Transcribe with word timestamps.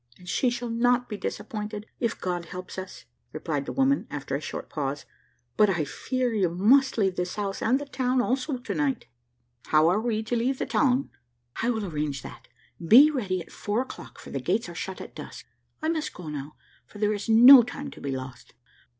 "And 0.17 0.27
she 0.27 0.49
shall 0.49 0.71
not 0.71 1.07
be 1.09 1.15
disappointed, 1.15 1.85
if 1.99 2.19
God 2.19 2.45
helps 2.45 2.79
us," 2.79 3.05
replied 3.33 3.67
the 3.67 3.71
woman, 3.71 4.07
after 4.09 4.35
a 4.35 4.41
short 4.41 4.67
pause; 4.67 5.05
"but 5.57 5.69
I 5.69 5.85
fear 5.85 6.33
you 6.33 6.49
must 6.49 6.97
leave 6.97 7.17
this 7.17 7.35
house 7.35 7.61
and 7.61 7.77
the 7.77 7.85
town 7.85 8.19
also 8.19 8.57
to 8.57 8.73
night." 8.73 9.05
"How 9.67 9.87
are 9.89 10.01
we 10.01 10.23
to 10.23 10.35
leave 10.35 10.57
the 10.57 10.65
town?" 10.65 11.11
"I 11.61 11.69
will 11.69 11.85
arrange 11.85 12.23
that; 12.23 12.47
be 12.83 13.11
ready 13.11 13.41
at 13.41 13.51
four 13.51 13.81
o'clock, 13.83 14.17
for 14.17 14.31
the 14.31 14.39
gates 14.41 14.67
are 14.67 14.73
shut 14.73 15.01
at 15.01 15.13
dusk. 15.13 15.45
I 15.83 15.87
must 15.89 16.15
go 16.15 16.29
now, 16.29 16.55
for 16.87 16.97
there 16.97 17.13
is 17.13 17.29
no 17.29 17.61
time 17.61 17.91
to 17.91 18.01
be 18.01 18.09
lost." 18.09 18.55